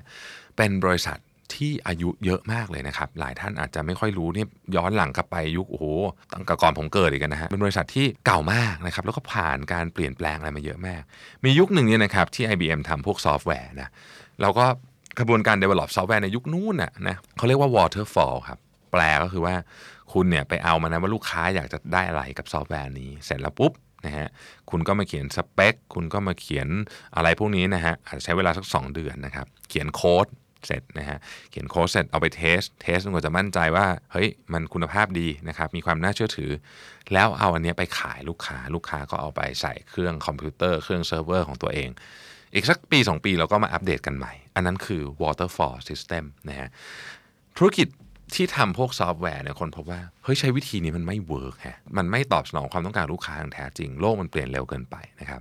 [0.56, 1.18] เป็นบริษัท
[1.58, 5.86] ที่อายุเยอะมากเลยนะครับ หลายท่านอาจจะไม่ค่อยรู้เนี่ยย้อนหลังกลับไปยุคโอ้โห
[6.34, 11.02] ตั้งแต่ก่อนผมเกิดอีกนะฮะเป็นบริษัทที่เก่ามากนะครับแล้วก็ผ่านการเปลี่ยนแปลงอะไรมาเยอะมาก
[11.44, 13.88] มียุคหนึ่งเนี่ยนะครับที่ IBM ทำพวกซอฟต์แวร์นะ
[14.40, 14.66] เราก็
[15.18, 18.58] กระบวนการ develop ซอฟต์แวร์ในยุคนู้นน่ะนะเขาเรียกว่า waterfall ครับ
[18.92, 19.54] แปลก็คือว่า
[20.12, 23.72] คุณเนี่ยไปเอามานะว่าลูกค้าอยากจะได้อะไรกับซอฟต์แวร์นี้ เสร็จแล้วปุ๊บ
[24.06, 24.28] นะฮะ
[24.70, 26.68] คุณก็มาเขียนสเปค คุณก็มาเขียน
[27.16, 30.26] อะไรพวกนี้นะฮะอาจจะใช้เวลาสัก 2 เดือนนะครับ เขียนโค้ด
[30.66, 31.18] เสร็จนะฮะ
[31.50, 36.50] เขียนโค้ดเสร็จเอาไป test test จนกว่าจะมั่นใจว่าเฮ้ยมันคุณภาพดีนะครับมีความน่าเชื่อถือ
[37.12, 41.88] แล้วเอาอันนี้ไปขายลูกค้าลูกค้าก็เอาไปใส่เครื่องคอมพิวเตอร์เครื่องเซิร์ฟเวอร์ของตัวเอง
[42.54, 46.68] อีกสักปี 2 ปีเราก็มาอัปเดตกันใหม่ อันนั้นคือ waterfall system นะฮะ
[47.58, 47.88] ธุรกิจ
[48.34, 55.40] ที่ทำพวกซอฟต์แวร์เนี่ยค้นพบว่าเฮ้ยใช้วิธีนี้มันไม่ work ฮะมันไม่ตอบสนองความต้องการลูกค้าอย่างแท้จริง โลกมันเปลี่ยนเร็วเกินไปนะครับ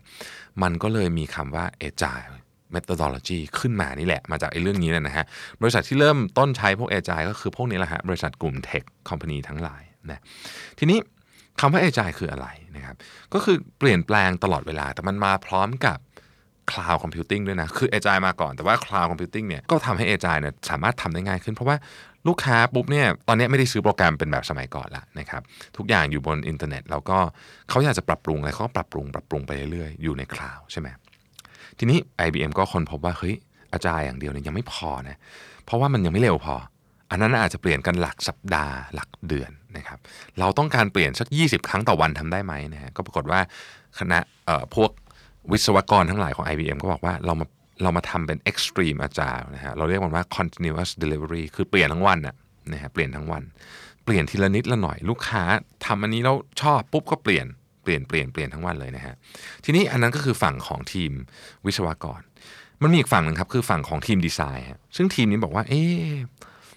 [0.62, 2.36] มันก็เลยมีคำว่า agile
[2.76, 5.26] methodology ขึ้นมานี่แหละ มาจากไอ้เรื่องนี้แหละนะฮะ
[5.62, 10.22] บริษัทที่เริ่มต้นใช้พวก agile ก็คือพวกนี้แหละฮะ บริษัทกลุ่ม tech company ทั้งหลายนะ
[10.80, 11.00] ทีนี้
[11.60, 12.96] คำว่า agile คืออะไรนะครับ
[13.34, 15.98] ก็คือเปลี่ยนแปลงตลอดเวลา แต่มันมาพร้อมกับ
[16.72, 21.78] cloud computing ด้วยนะ คือ agile มาก่อน แต่ว่า cloud computing เนี่ย ก็ทำให้ agile เนี่ยสามารถทำได้ง่ายขึ้น เพราะว่า
[22.28, 25.42] ลูกค้าปุ๊บเนี่ยตอนนี้ไม่ได้ซื้อโปรแกรมเป็นแบบสมัยก่อนละนะครับ
[25.78, 27.18] ทุกอย่างอยู่บนอินเทอร์เน็ต แล้วก็
[27.70, 30.88] เขาอยากจะปรับปรุงอะไรเขาก็ปรับปรุงปรับปรุงไปเรื่อยๆ อยู่ใน cloud ใช่ไหม
[31.80, 33.36] ทีนี้ IBM ก็ค้นพบว่าเฮ้ย
[33.74, 35.18] agile อย่างเดียวเนี่ยยังไม่พอนะ
[35.66, 36.56] เพราะว่ามันยังไม่เร็วพอ
[37.10, 40.00] อันนั้นอาจจะเปลี่ยนกันหลักสัปดาห์หลักเดือนนะครับ
[40.40, 43.40] เราต้องการเปลี่ยนสัก 20 ครั้งต่อวันทำได้ไหมนะฮะก็ปรากฏว่า
[44.00, 44.92] คณะเอ่อพวก
[45.52, 47.46] วิศวกรทั้งหลายของ IBM ก็บอกว่าเรามา
[47.84, 52.36] เรามาทำเป็น extreme agile นะฮะเราเรียกมันว่า continuous delivery คือเปลี่ยนทั้งวันน่ะ
[52.74, 53.44] นะฮะเปลี่ยนทั้งวัน
[54.04, 55.44] เปลี่ยนทีละนิดละหน่อยลูกค้า
[55.86, 57.46] ทำอันนี้แล้วชอบปุ๊บก็เปลี่ยน
[57.84, 59.16] เปลี่ยนเปลี่ยนเปลี่ยนทั้งวันเลยนะฮะ
[59.64, 61.12] ทีนี้อันนั้นก็คือฝั่งของทีม
[61.66, 62.22] วิศวกร
[62.82, 65.82] มันมีอีกฝั่งหนึ่งครับคือฝั่งของทีมดีไซน์ฮะซึ่งทีมนี้บอกว่าเอ๊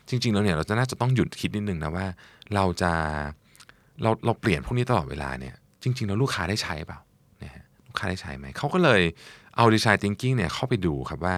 [0.09, 2.07] จริง ๆ แล้วเนี่ยเราจะน่าจะต้องหยุดคิดนิดนึงนะว่า
[2.55, 2.93] เราจะ
[4.03, 6.99] เราเราเปลี่ยนพวกนี้ตลอดเวลาเนี่ยจริง ๆ แล้วลูกค้าได้ใช้เปล่า
[7.41, 9.03] เนะฮะลูกค้าได้ใช้ไหมเขาก็เลย
[9.57, 11.35] เอาดีไซน์ thinking เนี่ยเข้าไปดูครับว่า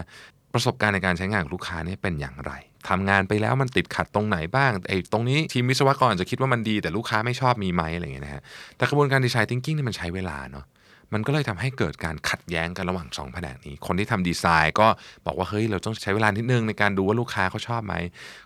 [0.53, 2.53] ประสบการณ์ในการใช้งานของลูกค้าเนี่ยเป็นอย่างไร
[2.88, 8.43] ทำงานไปแล้วมันติดขัดตรงไหนบ้างไอ้ตรงนี้ทีมวิศวกรจะคิดว่ามันดีแต่ลูกค้าไม่ชอบมีไหมอะไรอย่างเงี้ยนะฮะ
[8.77, 10.64] แต่กระบวนการ design thinking นี่มันใช้เวลาเนาะ
[11.12, 14.87] มันก็เลยทำให้เกิดการขัดแย้งกันระหว่าง2แผนกนี้ คนที่ทำดีไซน์ก็
[15.27, 17.95] บอกว่าเฮ้ยเราต้องใช้เวลานิดนึงในการดูว่าลูกค้าเขาชอบไหม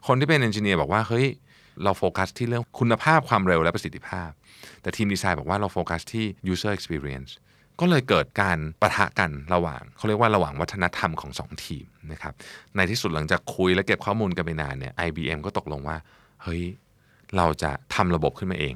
[0.06, 1.26] คนที่เป็น engineer บอกว่าเฮ้ย
[1.84, 4.30] เราโฟกัสที่เรื่องคุณภาพความเร็วและประสิทธิภาพ
[4.82, 7.32] แต่ทีมดีไซน์บอกว่าเราโฟกัสที่ user experience
[7.80, 12.34] ก็เลยเกิดการประทะกันระหว่างเขาเรียกว่าระหว่างวัฒนธรรมของ 2 ทีมนะครับ
[12.76, 15.96] ในที่สุดหลังจากคุยและเก็บข้อมูลกันไปนานเนี่ย IBM ก็ตกลงว่า
[16.42, 16.62] เฮ้ย
[17.36, 18.74] เราจะทำระบบขึ้นมาเอง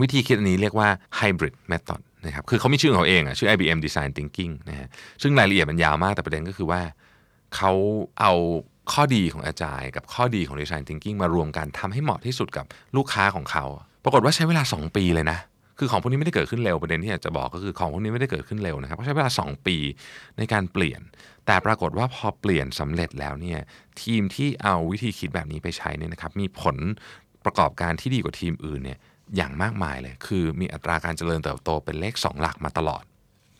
[0.00, 0.88] วิธีคิดอันนี้เรียกว่า
[1.20, 4.88] hybrid method นะครับคือเขามีชื่อของเขาเองอะชื่อ IBM Design Thinking นะฮะ
[5.22, 6.80] ซึ่งรายละเอียดมันยาวมากแต่ประเด็นก็คือว่า
[7.56, 7.72] เขา
[8.20, 8.32] เอา
[8.92, 12.64] ข้อดีของอาจารย์กับข้อดีของ Design Thinking มารวมกันทำให้เหมาะที่สุดกับ
[12.96, 13.64] ลูกค้าของเขา
[14.04, 15.38] ปรากฏว่าใช้เวลา 2 ปีเลยนะ
[15.80, 19.76] คือของพวกนี้ไม่ได้เกิดขึ้นเร็วประเด็นที่อยากจะบอกก็คือของพวกนี้ไม่ได้เกิดขึ้นเร็วนะครับเพราะใช้เวลา 2 ปี
[20.38, 21.00] ในการเปลี่ยน
[21.46, 23.60] แต่ปรากฏว่าพอเปลี่ยนสำเร็จแล้วเนี่ย
[24.02, 26.76] ทีมที่เอาวิธีคิดแบบนี้ไปใช้เนี่ยนะครับมีผล
[27.44, 28.98] ประกอบการที่ดีกว่าทีมอื่นเนี่ย
[29.36, 33.02] อย่างมากมายเลย คือมีอัตราการเจริญเติบโตเป็นเลข 2 หลักมาตลอด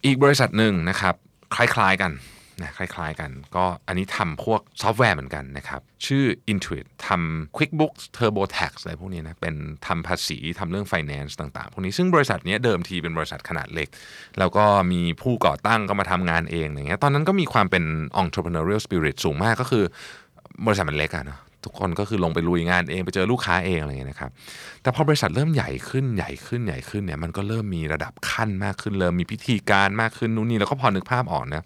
[0.05, 1.15] อีกบริษัทหนึ่งนะครับ
[1.55, 2.13] คล้ายๆกัน
[2.63, 9.55] นะคล้ายๆกัน ก็อันนี้ทำพวกซอฟต์แวร์เหมือนกันนะครับ ชื่อ Intuit ทำ QuickBooks TurboTax อะไรพวกนี้นะ เป็น
[9.87, 13.89] ทำภาษีทำเรื่อง finance ต่างๆ พวกนี้ซึ่งบริษัทนี้เดิมทีเป็นบริษัทขนาดเล็ก
[14.39, 17.85] แล้วก็มีผู้ก่อตั้งก็มาทำงานเองอย่างเงี้ยตอนนั้นก็มีความเป็น
[18.23, 19.85] entrepreneurial spirit สูงมากก็คือ
[20.67, 24.31] บริษัทมันเล็กอะเนาะทุกคนก็คือลงไปลุยงานเองไปเจอลูกค้าเองอะไรเงี้ยนะครับ
[24.83, 31.63] แต่พอบริษัทเริ่มใหญ่ขึ้นใหญ่ขึ้นใหญ่ขึ้นเนี่ยมันก็เริ่มมีระดับขั้นมากขึ้นเริ่มมีพิธีการมากขึ้นนู่นนี่แล้วก็พอนึกภาพออกนะ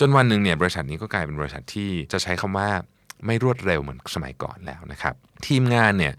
[0.00, 2.68] จนวันหนึ่งเนี่ยบริษัทนี้ก็กลายเป็นบริษัทที่จะใช้คำว่า
[3.26, 5.14] ไม่รวดเร็วเหมือนสมัยก่อนแล้วนะครับ
[5.46, 6.14] ทีมงานเนี่ย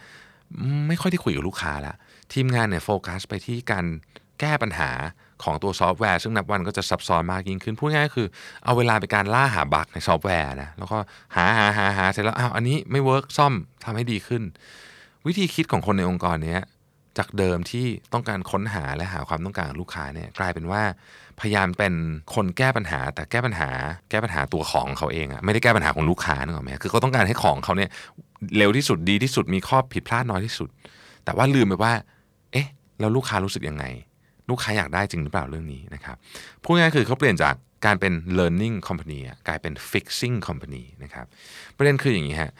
[0.87, 1.95] ไม่ค่อยได้คุยกับลูกค้าละ
[2.33, 3.85] ทีมงานเนี่ยโฟกัสไปที่การ
[4.39, 4.91] แก้ปัญหา
[5.43, 8.27] ของตัวซอฟต์แวร์ ซึ่งนับวันก็จะซับซ้อนมากยิ่งขึ้น พูดง่ายๆคือ
[8.65, 10.97] เอาเวลาไปการล่าหา bug ในซอฟต์แวร์นะแล้วก็
[11.35, 14.43] หาหาหาหาเสร็จแล้วอ้าวอันนี้ไม่ work ซ่อมทำให้ดีขึ้น
[15.27, 16.61] วิธีคิดของคนในองค์กรเนี้ย
[17.17, 20.81] จากเดิมที่ต้องการค้นหาและหาความต้องการของลูกค้าเนี่ยกลายเป็นว่า
[21.39, 21.93] พยายามเป็น
[22.35, 23.69] คนแก้ปัญหา แต่แก้ปัญหา
[24.09, 27.89] แก้ปัญหาตัวของเขาเองอะไม่ได้แก้ปัญหาของลูกค้านึกออกไหมคือเขาต้องการให้ของเขาเนี่ย
[28.57, 30.69] เร็วที่สุดดีที่สุดมีข้อผิดพลาดน้อยที่สุด
[31.25, 31.93] แต่ว่าลืมไปว่า
[32.51, 32.67] เอ๊ะ
[32.99, 33.85] แล้วลูกค้ารู้สึกยังไง
[34.49, 36.15] ลูกค้าอยากได้จริงหรือเปล่าเรื่องนี้นะครับ
[36.63, 37.53] พูดง่ายๆคือเขาเปลี่ยนจาก
[37.85, 41.25] การเป็น learning company กลายเป็น fixing company นะครับ
[41.77, 42.51] ประเด็นคืออย่างนี้ฮะ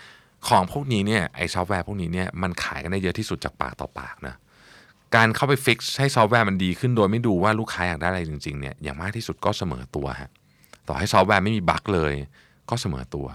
[0.48, 4.36] ของพวกนี้เนี่ยไอซอฟต์แวร์พวกนี้เนี่ยมันขายกันได้เยอะที่สุดจากปากต่อปากนะ
[5.16, 10.30] การเข้าไป fix ให้ซอฟต์แวร์มันดีขึ้นโดยไม่ดูว่าลูกค้าอยากได้อะไรจริงๆเนี่ยอย่างมากที่สุดก็เสมอตัวฮะ
[10.88, 12.14] ต่อให้ซอฟต์แวร์ไม่มี bug เลย
[12.70, 13.28] ก็เสมอตัว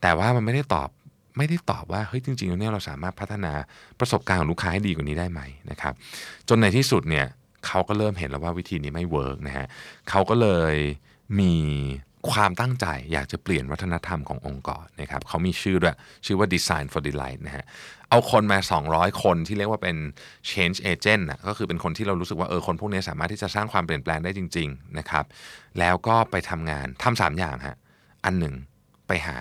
[0.00, 0.88] แต่ว่ามันไม่ได้ตอบ
[1.38, 3.52] ไม่ได้ตอบว่าเฮ้ยจริงๆแล้วเนี่ยเราสามารถพัฒนา
[4.00, 5.94] ประสบการณ์ของลูกค้าให้ดีกว่านี้ได้ไหมนะครับ
[6.48, 7.26] จนในที่สุดเนี่ย
[7.66, 9.66] เขาก็เริ่มเห็นแล้วว่าวิธีนี้ไม่ work นะฮะ
[10.10, 10.74] เขาก็เลย
[11.40, 11.54] มี
[12.30, 17.64] ความตั้งใจอยากจะเปลี่ยนวัฒนธรรมขององค์กรนะครับเขามีชื่อด้วยชื่อว่า Design for Delight นะฮะ
[18.10, 18.58] เอาคนมา
[18.90, 19.96] 200 คนที่เรียกว่าเป็น
[20.50, 25.24] change agent นะก็คือเป็นคนที่เรารู้สึกว่าเออคนพวกนี้สามารถที่จะสร้างความเปลี่ยนแปลงได้จริง ๆ นะครับ
[25.78, 27.76] แล้วก็ไปทำงานทำสามอย่างฮะ
[28.24, 28.54] อันหนึ่ง
[29.08, 29.36] ไปหา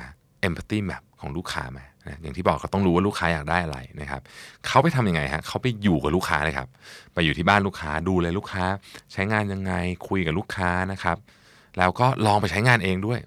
[0.47, 4.21] empathy map ของลูกค้ามานะอย่างที่บอกเขาต้องรู้ว่าลูกค้าอยากได้อะไรนะครับ
[4.67, 6.67] เขาไปทำยังไงฮะเขาไปอยู่กับลูกค้าเลยครับ
[7.13, 8.63] ไปอยู่ที่บ้านลูกค้าดูเลยลูกค้า
[9.13, 9.73] ใช้งานยังไง
[10.07, 11.17] คุยกับลูกค้านะครับ
[11.77, 13.19] แล้วก็ลองไปใช้งานเองด้วย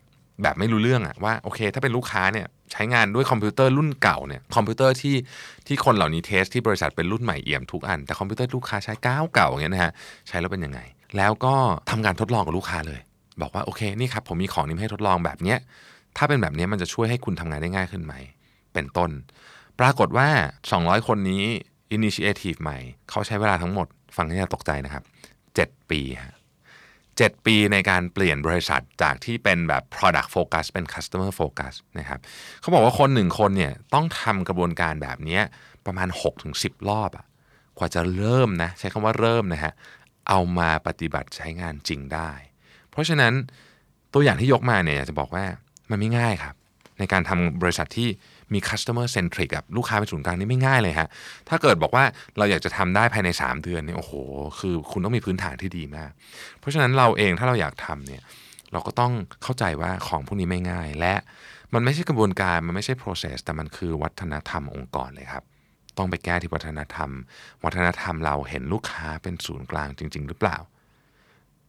[0.43, 5.15] แบบไม่รู้เรื่องอะว่าโอเค ถ้าเป็นลูกค้าเนี่ย ใช้งานด้วยคอมพิวเตอร์รุ่นเก่าเนี่ยคอมพิวเตอร์ที่
[5.67, 9.93] ที่คนเหล่านี้ test ที่บริษัทเป็นรุ่นใหม่เอี่ยมทุกอัน แต่คอมพิวเตอร์ลูกค้าใช้เก๊าเก่าอย่างเงี้ยนะฮะ
[10.29, 10.81] ใช้แล้วเป็นยังไง
[11.17, 11.55] แล้วก็
[11.91, 13.01] ทำการทดลองกับลูกค้าเลย
[13.41, 15.59] บอกว่าโอเคนี่ครับผมมีของนี้ให้ทดลองแบบเนี้ย
[16.17, 18.15] ถ้าเป็นแบบนี้มันจะช่วยให้คุณทำงานได้ง่ายขึ้นไหม
[18.75, 19.11] เป็นต้น
[19.81, 20.29] ปรากฏว่า
[20.69, 21.45] 200 คนนี้
[21.97, 22.79] Initiative ใหม่
[23.11, 25.03] เขาใช้เวลาทั้งหมด ฟังให้ตกใจนะครับ
[25.47, 26.35] 7 ปีฮะ
[27.27, 32.21] 7 ปีในการเปลี่ยนบริษัทจากที่เป็นแบบ product focus เป็น customer focus นะครับ
[32.61, 35.41] เขาบอกว่าคนหนึ่งคนเนี่ยต้องทำกระบวนการแบบนี้
[35.87, 36.09] ประมาณ
[36.49, 37.27] 6-10 รอบอะ
[37.79, 39.73] กว่าจะเริ่มนะใช้คำว่าเริ่มนะฮะ
[40.29, 42.31] เอามาปฏิบัติใช้งานจริงได้
[42.91, 43.33] เพราะฉะนั้น
[44.13, 45.45] ตัวอย่างที่ยกมาเนี่ยอยากจะบอกว่า
[45.91, 46.55] มันไม่ง่ายครับ
[46.99, 48.09] ในการทำบริษัทที่
[48.53, 51.09] มี customer centric กับลูกค้าเป็นศูนย์กลางนี่ไม่ง่ายเลยฮะ
[51.49, 52.05] ถ้าเกิดบอกว่า
[52.39, 54.13] เราอยากจะทำได้ภายใน 3 เดือนเนี่ยโอ้โห
[54.59, 56.11] คือคุณต้องมีพื้นฐานที่ดีมาก
[56.59, 58.23] เพราะฉะนั้นเราเองถ้าเราอยากทำเนี่ย
[58.73, 61.15] เราก็ต้องเข้าใจว่าของพวกนี้ไม่ง่าย และ
[61.75, 65.45] มันไม่ใช่กระบวนการมันไม่ใช่ process แต่มันคือวัฒนธรรมองค์กรเลยครับ
[65.99, 67.11] ต้องไปแก้ที่วัฒนธรรม
[67.65, 70.59] วัฒนธรรมเราเห็นลูกค้าเป็นศูนย์กลางจริง ๆ หรือเปล่า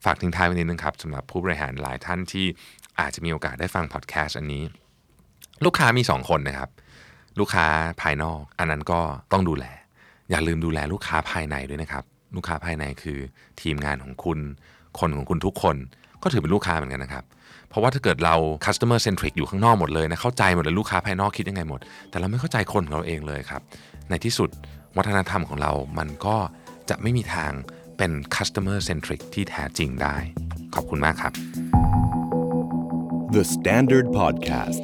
[0.04, 2.46] ฝากทิ้งท้ายไว้นิดนึงครับสำหรับผู้บริหารหลายท่านที่
[3.00, 4.64] อาจจะมีโอกาสได้ฟังพอดแคสต์อันนี้
[5.66, 6.70] ลูกค้ามี 2 คนนะครับ
[7.40, 7.66] ลูกค้า
[8.02, 9.00] ภายนอก อันนั้นก็
[9.32, 9.66] ต้องดูแล
[10.30, 12.04] อย่าลืมดูแลลูกค้าภายในด้วยนะครับ
[12.36, 13.20] ลูกค้าภายในคือ
[13.62, 14.40] ทีมงานของคุณ
[15.00, 15.76] คนของคุณทุกคน
[16.24, 17.24] ก็ถือเป็นลูกค้าเหมือนกันนะครับ
[17.70, 23.62] เพราะว่าถ้าเกิดเรา customer centric อยู่ข้างนอกหมดเลยนะเข้าใจหมดเลยลูกค้าภายนอกคิดยังไงหมด แต่เราไม่เข้าใจคนของเราเองเลยครับ
[24.10, 24.50] ในที่สุด
[24.98, 26.38] วัฒนธรรมของเรา มันก็
[26.90, 27.52] จะไม่มีทาง
[27.98, 30.16] เป็น customer centric ที่แท้จริงได้
[30.76, 31.34] ขอบคุณมากครับ
[33.36, 34.84] The Standard Podcast